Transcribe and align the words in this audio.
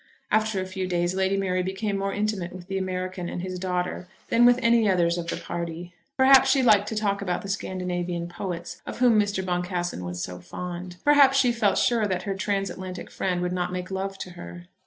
After 0.31 0.59
a 0.59 0.65
few 0.65 0.87
days 0.87 1.13
Lady 1.13 1.37
Mary 1.37 1.61
became 1.61 1.95
more 1.95 2.11
intimate 2.11 2.51
with 2.53 2.65
the 2.67 2.79
American 2.79 3.29
and 3.29 3.43
his 3.43 3.59
daughter 3.59 4.07
than 4.29 4.45
with 4.45 4.57
any 4.63 4.89
others 4.89 5.15
of 5.15 5.27
the 5.27 5.37
party. 5.37 5.93
Perhaps 6.17 6.49
she 6.49 6.63
liked 6.63 6.87
to 6.87 6.95
talk 6.95 7.21
about 7.21 7.43
the 7.43 7.47
Scandinavian 7.47 8.27
poets, 8.27 8.81
of 8.87 8.97
whom 8.97 9.19
Mr. 9.19 9.45
Boncassen 9.45 10.03
was 10.03 10.23
so 10.23 10.39
fond. 10.39 10.97
Perhaps 11.03 11.37
she 11.37 11.51
felt 11.51 11.77
sure 11.77 12.07
that 12.07 12.23
her 12.23 12.33
transatlantic 12.33 13.11
friend 13.11 13.43
would 13.43 13.53
not 13.53 13.71
make 13.71 13.91
love 13.91 14.17
to 14.17 14.31
her. 14.31 14.65